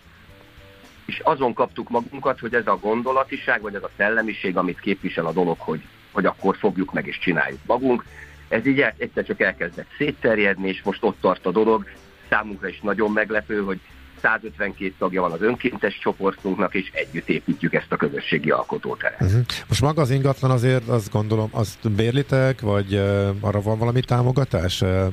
[1.06, 5.32] és azon kaptuk magunkat, hogy ez a gondolatiság, vagy ez a szellemiség, amit képvisel a
[5.32, 5.80] dolog, hogy,
[6.12, 8.04] hogy akkor fogjuk meg és csináljuk magunk,
[8.48, 11.86] ez így egyszer csak elkezdett szétterjedni, és most ott tart a dolog.
[12.28, 13.80] Számunkra is nagyon meglepő, hogy
[14.24, 19.20] 152 tagja van az önkéntes csoportunknak, és együtt építjük ezt a közösségi alkotóteret.
[19.20, 19.40] Uh-huh.
[19.68, 24.80] Most maga az ingatlan azért, azt gondolom, azt bérlitek, vagy uh, arra van valami támogatás?
[24.80, 25.06] Uh,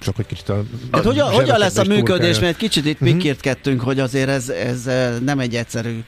[0.00, 0.62] csak hogy kicsit a...
[0.92, 3.08] Hát hogyan, hogyan lesz a működés, mert kicsit itt uh-huh.
[3.08, 4.84] mikirtkettünk, hogy azért ez, ez
[5.24, 5.98] nem egy egyszerű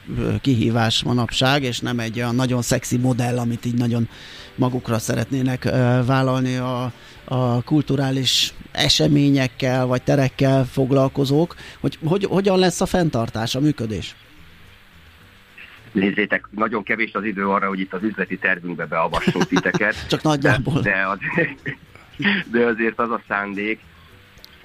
[0.41, 4.09] kihívás manapság, és nem egy olyan nagyon szexi modell, amit így nagyon
[4.55, 5.71] magukra szeretnének uh,
[6.05, 6.91] vállalni a
[7.31, 14.15] a kulturális eseményekkel vagy terekkel foglalkozók, hogy, hogy hogyan lesz a fenntartás, a működés?
[15.91, 19.95] Nézzétek, nagyon kevés az idő arra, hogy itt az üzleti tervünkbe beavassunk titeket.
[20.09, 20.81] Csak nagyjából.
[20.81, 21.77] De, de, azért,
[22.51, 23.79] de azért az a szándék,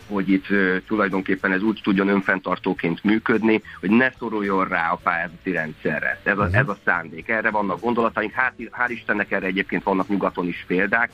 [0.09, 5.51] hogy itt uh, tulajdonképpen ez úgy tudjon önfenntartóként működni, hogy ne szoruljon rá a pályázati
[5.51, 6.21] rendszerre.
[6.23, 6.59] Ez a, uh-huh.
[6.59, 7.29] ez a szándék.
[7.29, 11.11] Erre vannak gondolataink, hát, hál' Istennek erre egyébként vannak nyugaton is példák,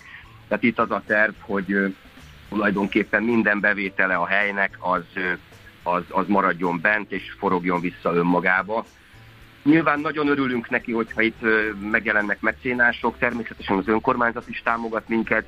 [0.49, 1.95] tehát itt az a terv, hogy
[2.53, 5.05] tulajdonképpen minden bevétele a helynek az,
[5.83, 8.85] az, az maradjon bent és forogjon vissza önmagába.
[9.63, 11.41] Nyilván nagyon örülünk neki, hogyha itt
[11.91, 15.45] megjelennek mecénások, természetesen az önkormányzat is támogat minket,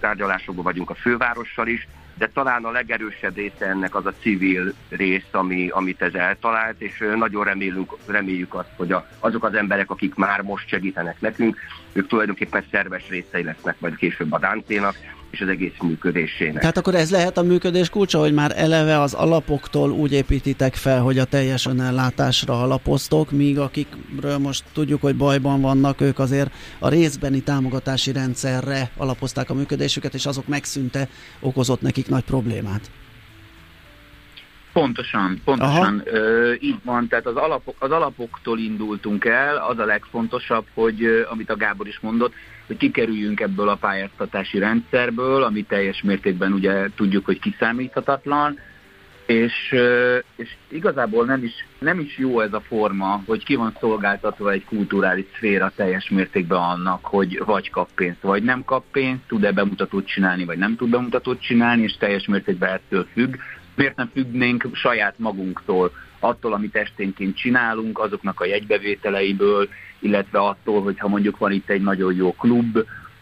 [0.00, 5.28] tárgyalásokban vagyunk a fővárossal is, de talán a legerősebb része ennek az a civil rész,
[5.30, 10.14] ami, amit ez eltalált, és nagyon remélünk, reméljük azt, hogy a, azok az emberek, akik
[10.14, 11.56] már most segítenek nekünk,
[11.92, 14.96] ők tulajdonképpen szerves részei lesznek majd később a Dánténak,
[15.32, 16.60] és az egész működésének.
[16.60, 21.00] Tehát akkor ez lehet a működés kulcsa, hogy már eleve az alapoktól úgy építitek fel,
[21.00, 26.88] hogy a teljes önellátásra alapoztok, míg akikről most tudjuk, hogy bajban vannak, ők azért a
[26.88, 31.08] részbeni támogatási rendszerre alapozták a működésüket, és azok megszűnte
[31.40, 32.90] okozott nekik nagy problémát.
[34.72, 36.02] Pontosan, pontosan.
[36.04, 41.50] Ö, így van, tehát az, alapok, az alapoktól indultunk el, az a legfontosabb, hogy amit
[41.50, 42.32] a Gábor is mondott,
[42.66, 48.58] hogy kikerüljünk ebből a pályáztatási rendszerből, ami teljes mértékben ugye tudjuk, hogy kiszámíthatatlan,
[49.26, 49.74] és,
[50.36, 54.64] és igazából nem is, nem is jó ez a forma, hogy ki van szolgáltatva egy
[54.64, 60.06] kulturális szféra teljes mértékben annak, hogy vagy kap pénzt, vagy nem kap pénzt, tud-e bemutatót
[60.06, 63.34] csinálni, vagy nem tud bemutatót csinálni, és teljes mértékben ettől függ.
[63.74, 71.08] Miért nem függnénk saját magunktól, attól, amit esténként csinálunk, azoknak a jegybevételeiből, illetve attól, hogyha
[71.08, 72.78] mondjuk van itt egy nagyon jó klub,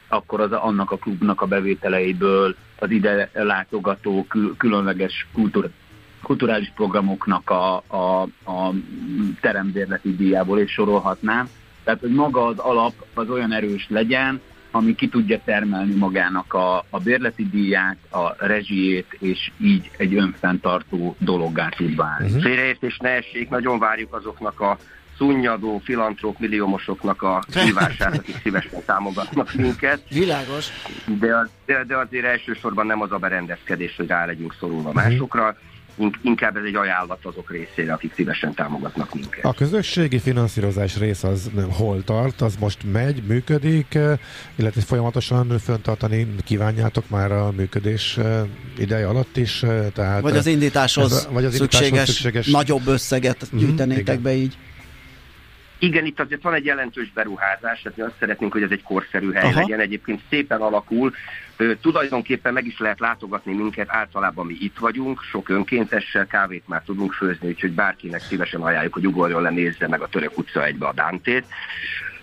[0.08, 5.70] akkor az annak a klubnak a bevételeiből az ide látogató különleges kultúr,
[6.22, 8.72] kulturális programoknak a, a, a
[9.40, 11.48] terembérleti díjából, és sorolhatnám.
[11.84, 16.84] Tehát, hogy maga az alap az olyan erős legyen, ami ki tudja termelni magának a,
[16.90, 22.26] a bérleti díját, a rezsijét, és így egy önfenntartó dologgá tud válni.
[22.26, 22.42] Uh-huh.
[22.42, 24.78] Félreértés ne essék, nagyon várjuk azoknak a
[25.16, 30.02] szunnyadó, filantróp, milliómosoknak a hívását, akik szívesen támogatnak minket.
[30.08, 30.66] Világos.
[31.06, 35.04] De, de, de azért elsősorban nem az a berendezkedés, hogy rá legyünk szorulva uh-huh.
[35.04, 35.56] másokra,
[36.22, 39.44] inkább ez egy ajánlat azok részére, akik szívesen támogatnak minket.
[39.44, 44.18] A közösségi finanszírozás rész az hol tart, az most megy, működik, eh,
[44.54, 48.42] illetve folyamatosan föntartani kívánjátok már a működés eh,
[48.78, 49.62] ideje alatt is?
[49.62, 54.18] Eh, tehát vagy az indításhoz, a, vagy az szükséges, indításhoz szükséges nagyobb összeget mhm, gyűjtenétek
[54.18, 54.56] mm, be így?
[55.78, 59.32] Igen, itt azért van egy jelentős beruházás, tehát mi azt szeretnénk, hogy ez egy korszerű
[59.32, 59.60] hely Aha.
[59.60, 59.80] legyen.
[59.80, 61.12] Egyébként szépen alakul,
[61.80, 67.12] Tulajdonképpen meg is lehet látogatni minket, általában mi itt vagyunk, sok önkéntessel, kávét már tudunk
[67.12, 70.92] főzni, úgyhogy bárkinek szívesen ajánljuk, hogy ugorjon le, nézze meg a Török utca egybe a
[70.92, 71.44] Dántét.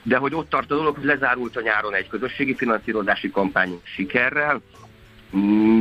[0.04, 4.62] De hogy ott tart a dolog, hogy lezárult a nyáron egy közösségi finanszírozási kampány sikerrel,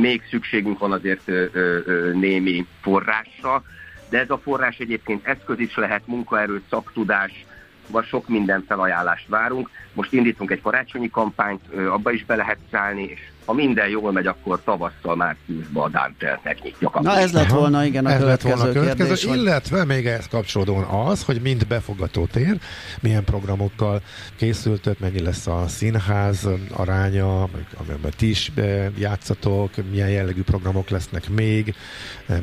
[0.01, 3.63] még szükségünk van azért ö, ö, némi forrásra,
[4.09, 7.45] de ez a forrás egyébként eszköz is lehet, munkaerő, szaktudás,
[7.87, 9.69] vagy sok minden felajánlást várunk.
[9.93, 14.27] Most indítunk egy karácsonyi kampányt, abba is be lehet szállni, és ha minden jól megy,
[14.27, 17.01] akkor tavasszal, márciusban a Dántel megnyitjuk.
[17.01, 20.07] Na ez lett volna, igen, a ez következő, lett volna a következő kérdés, Illetve még
[20.07, 22.59] ehhez kapcsolódóan az, hogy mind befogató tér,
[22.99, 24.01] milyen programokkal
[24.35, 27.41] készültök, mennyi lesz a színház aránya,
[27.77, 28.51] amiben ti is
[28.97, 31.75] játszatok, milyen jellegű programok lesznek még,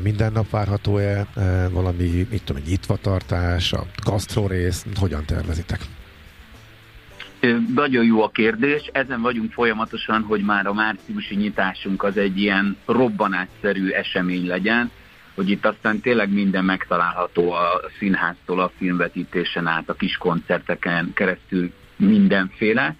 [0.03, 1.27] minden nap várható-e
[1.71, 5.79] valami, mit tudom, egy nyitvatartás, a gasztrorész, hogyan tervezitek?
[7.75, 12.77] Nagyon jó a kérdés, ezen vagyunk folyamatosan, hogy már a márciusi nyitásunk az egy ilyen
[12.85, 14.91] robbanásszerű esemény legyen,
[15.35, 21.71] hogy itt aztán tényleg minden megtalálható a színháztól, a filmvetítésen át, a kis koncerteken keresztül
[21.95, 22.95] mindenféle.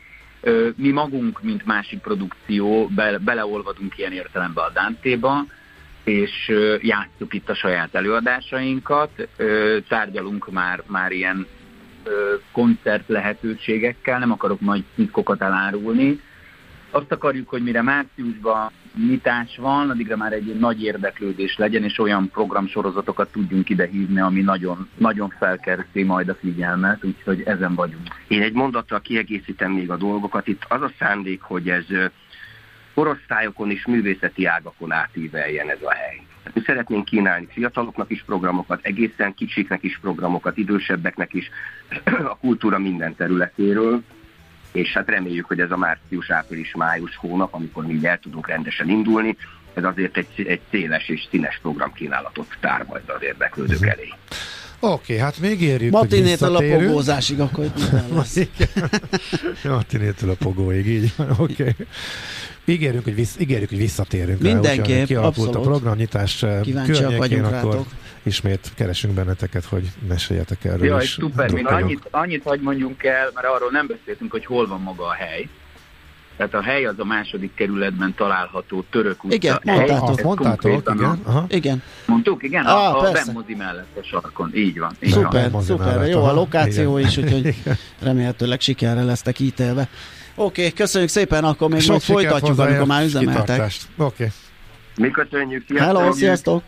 [0.75, 5.45] Mi magunk, mint másik produkció, be, beleolvadunk ilyen értelembe a Dántéba,
[6.03, 9.27] és játszuk itt a saját előadásainkat,
[9.87, 11.47] tárgyalunk már, már ilyen
[12.51, 16.19] koncert lehetőségekkel, nem akarok majd titkokat elárulni.
[16.91, 18.71] Azt akarjuk, hogy mire márciusban
[19.07, 24.89] nyitás van, addigra már egy nagy érdeklődés legyen, és olyan programsorozatokat tudjunk idehívni, ami nagyon,
[24.97, 28.07] nagyon felkerti majd a figyelmet, úgyhogy ezen vagyunk.
[28.27, 30.47] Én egy mondattal kiegészítem még a dolgokat.
[30.47, 31.85] Itt az a szándék, hogy ez
[32.93, 36.21] korosztályokon és művészeti ágakon átíveljen ez a hely.
[36.53, 41.49] Mi szeretnénk kínálni fiataloknak is programokat, egészen kicsiknek is programokat, idősebbeknek is
[42.31, 44.03] a kultúra minden területéről,
[44.71, 48.89] és hát reméljük, hogy ez a március, április, május hónap, amikor mi el tudunk rendesen
[48.89, 49.37] indulni,
[49.73, 53.91] ez azért egy, egy széles és színes programkínálatot tár majd az érdeklődők uh-huh.
[53.91, 54.13] elé.
[54.79, 57.65] Oké, okay, hát még érjük, Matinétől a pogózásig, akkor
[59.63, 61.53] Matinétől a pogóig, így van, oké.
[61.53, 61.73] Okay.
[62.65, 65.55] Ígérjük, hogy, vissz, ígérjük, hogy visszatérünk Mindenképp, rá, kialakult abszolút.
[65.55, 67.87] a programnyitás eh, környékén, akkor rátok.
[68.23, 70.85] ismét keresünk benneteket, hogy meséljetek erről.
[70.85, 75.05] Jaj, szuper, annyit, annyit hagy mondjunk el, mert arról nem beszéltünk, hogy hol van maga
[75.05, 75.47] a hely.
[76.37, 79.35] Tehát a hely az a második kerületben található török utca.
[79.35, 80.09] Igen, mondtátok.
[80.09, 81.19] Azt mondtátok, igen.
[81.23, 81.45] Aha.
[81.49, 81.81] igen.
[82.05, 84.51] Mondtuk, igen, ah, a, a Benmozi mellett a sarkon.
[84.55, 84.95] Így van.
[84.99, 85.61] Így szuper, van.
[85.61, 86.07] szuper.
[86.07, 87.09] Jó a lokáció igen.
[87.09, 87.55] is, úgyhogy
[87.99, 89.87] remélhetőleg sikerre lesztek ítélve.
[90.35, 93.59] Oké, okay, köszönjük szépen, akkor még majd folytatjuk, amikor már üzemeltek.
[93.61, 93.73] Oké.
[93.97, 94.27] Okay.
[94.95, 95.97] Mi köszönjük, sziasztok!
[95.97, 96.63] Hello, sziasztok!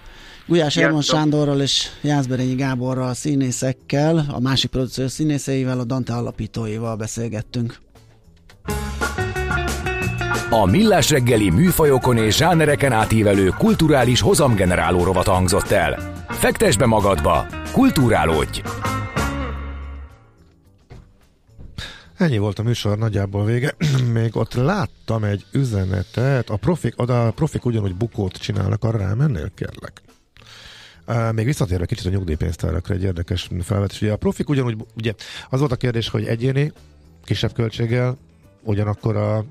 [0.46, 7.78] Gulyás Ermon Sándorral és Jászberényi Gáborral színészekkel, a másik producer színészeivel, a Dante alapítóival beszélgettünk.
[10.50, 16.26] A Millás reggeli műfajokon és zsánereken átívelő kulturális hozamgeneráló rovat hangzott el.
[16.30, 18.62] Fektes be magadba, kulturálódj!
[22.18, 23.76] Ennyi volt a műsor nagyjából vége.
[24.14, 26.50] Még ott láttam egy üzenetet.
[26.50, 30.02] A profik, a profik ugyanúgy bukót csinálnak, arra rámennél, kérlek.
[31.32, 34.02] Még visszatérve kicsit a nyugdíjpénztárakra egy érdekes felvetés.
[34.02, 35.14] Ugye a profik ugyanúgy, ugye
[35.50, 36.72] az volt a kérdés, hogy egyéni,
[37.24, 38.18] kisebb költséggel,
[38.64, 39.46] ugyanakkor a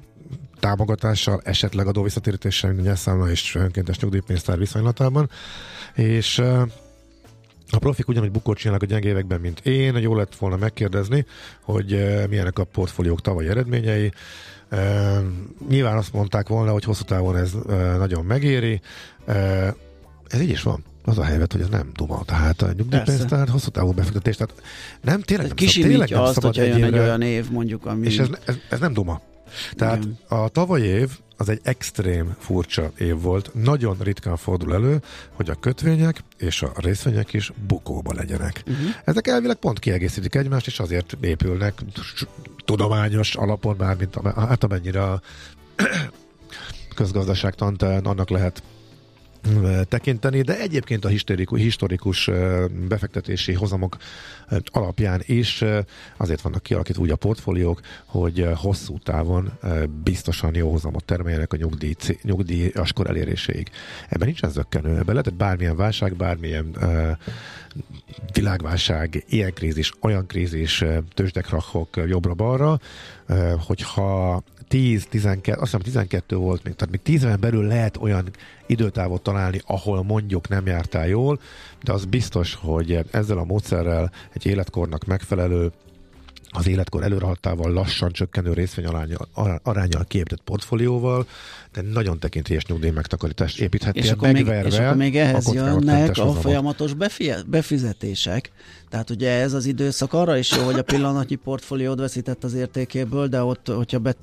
[0.60, 5.30] támogatással, esetleg adó visszatérítéssel, minden elszámolás és önkéntes nyugdíjpénztár viszonylatában,
[5.94, 6.42] és
[7.70, 9.96] a profik ugyanúgy bukót csinálnak a gyenge években, mint én.
[9.96, 11.26] Jó lett volna megkérdezni,
[11.62, 11.88] hogy
[12.28, 14.12] milyenek a portfóliók tavalyi eredményei.
[15.68, 17.52] Nyilván azt mondták volna, hogy hosszú távon ez
[17.98, 18.80] nagyon megéri.
[20.26, 22.24] Ez így is van az a helyzet, hogy ez nem duma.
[22.24, 24.36] Tehát a nyugdíjpénztár hosszú távú befektetés.
[24.36, 24.62] Tehát
[25.00, 28.06] nem, tényleg nem, szabad, tényleg nem azt, szabad hogyha jön egy olyan év, mondjuk, ami...
[28.06, 29.20] És ez, ez, ez nem duma.
[29.72, 30.18] Tehát Igen.
[30.28, 33.50] a tavalyi év az egy extrém furcsa év volt.
[33.54, 38.62] Nagyon ritkán fordul elő, hogy a kötvények és a részvények is bukóba legyenek.
[38.66, 38.88] Uh-huh.
[39.04, 41.74] Ezek elvileg pont kiegészítik egymást, és azért épülnek
[42.64, 45.20] tudományos alapon, mármint hát amennyire a
[46.94, 48.62] közgazdaságtant annak lehet
[49.88, 51.08] tekinteni, de egyébként a
[51.48, 52.30] historikus,
[52.88, 53.96] befektetési hozamok
[54.64, 55.64] alapján is
[56.16, 59.58] azért vannak kialakítva úgy a portfóliók, hogy hosszú távon
[60.04, 63.70] biztosan jó hozamot termeljenek a nyugdíj, nyugdíjaskor eléréséig.
[64.08, 66.76] Ebben nincs zökkenő, ebben lehet bármilyen válság, bármilyen
[68.32, 70.84] világválság, ilyen krízis, olyan krízis,
[71.14, 72.80] tőzsdekrachok jobbra-balra,
[73.66, 78.28] hogyha 10, 12, azt hiszem 12 volt még, tehát még 10 éven belül lehet olyan
[78.66, 81.40] időtávot találni, ahol mondjuk nem jártál jól,
[81.82, 85.72] de az biztos, hogy ezzel a módszerrel egy életkornak megfelelő
[86.56, 88.86] az életkor előrehattával lassan csökkenő részvény
[89.62, 91.26] arányal kiépített portfólióval,
[91.72, 94.62] de nagyon tekintélyes nyugdíj megtakarítást építhettél és akkor megverve.
[94.62, 96.92] Még, és akkor még ehhez a jönnek a folyamatos
[97.46, 98.52] befizetések,
[98.90, 103.26] tehát ugye ez az időszak arra is jó, hogy a pillanatnyi portfóliód veszített az értékéből,
[103.26, 104.14] de ott, hogyha be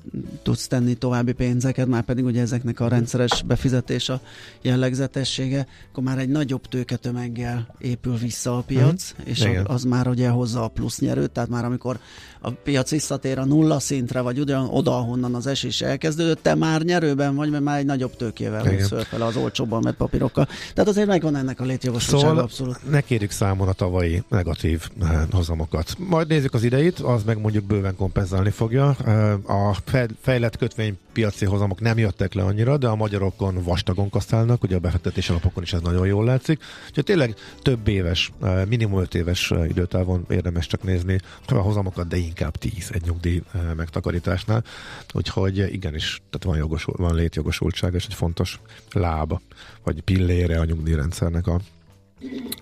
[0.42, 4.20] tudsz tenni további pénzeket, már pedig ugye ezeknek a rendszeres befizetés a
[4.62, 9.24] jellegzetessége, akkor már egy nagyobb tőketömeggel épül vissza a piac, mm.
[9.24, 9.66] és Igen.
[9.66, 11.98] az már ugye hozza a plusz nyerőt, tehát már amikor
[12.40, 16.82] a piac visszatér a nulla szintre, vagy ugyan oda, ahonnan az esés elkezdődött, te már
[16.82, 20.48] nyerőben vagy, mert már egy nagyobb tőkével mész fölfele az olcsóbban mert papírokkal.
[20.74, 22.90] Tehát azért megvan ennek a létjogosultsága szóval abszolút.
[22.90, 25.94] Ne kérjük számon a tavalyi negatív eh, hozamokat.
[25.98, 28.96] Majd nézzük az ideit, az meg mondjuk bőven kompenzálni fogja.
[29.04, 29.76] Eh, a
[30.20, 35.30] fejlett kötvénypiaci hozamok nem jöttek le annyira, de a magyarokon vastagon kasztálnak, ugye a befektetés
[35.30, 36.62] alapokon is ez nagyon jól látszik.
[36.88, 42.20] Úgyhogy tényleg több éves, eh, minimum 5 éves időtávon érdemes csak nézni a hozamokat, de
[42.20, 43.42] inkább 10 egy nyugdíj
[43.76, 44.64] megtakarításnál.
[45.12, 48.60] Úgyhogy igenis, tehát van, jogosul, van létjogosultság, és egy fontos
[48.92, 49.40] lába,
[49.82, 51.60] vagy pillére a nyugdíjrendszernek a,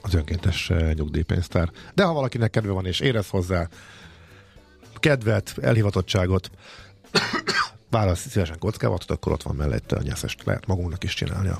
[0.03, 1.71] az önkéntes nyugdíjpénztár.
[1.95, 3.69] De ha valakinek kedve van és érez hozzá
[4.95, 6.51] kedvet, elhivatottságot,
[7.91, 10.45] válasz szívesen kockávatot, akkor ott van mellette a nyeszest.
[10.45, 11.51] Lehet magunknak is csinálni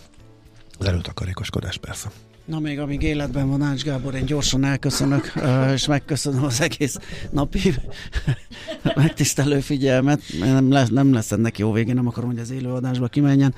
[0.79, 2.11] az előtakarékoskodás persze.
[2.45, 5.33] Na még amíg életben van Ács Gábor, én gyorsan elköszönök,
[5.73, 6.97] és megköszönöm az egész
[7.31, 7.61] napi
[8.95, 10.23] megtisztelő figyelmet.
[10.39, 13.55] Nem lesz, nem lesz ennek jó végén, nem akarom, hogy az élőadásba kimenjen.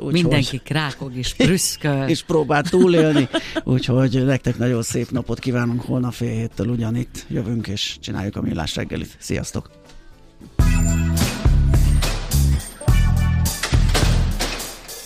[0.00, 0.62] Úgy, Mindenki hogy...
[0.62, 2.08] krákog és prüszköl.
[2.12, 3.28] és próbál túlélni.
[3.64, 5.80] Úgyhogy nektek nagyon szép napot kívánunk.
[5.80, 9.16] Holnap fél héttől ugyanitt jövünk, és csináljuk a millás reggelit.
[9.18, 9.81] Sziasztok!